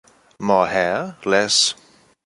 More 0.39 0.65
hair, 0.67 1.15
less... 1.25 1.75